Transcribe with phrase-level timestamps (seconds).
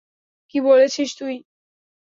[0.49, 1.35] কী বলছিস তুই?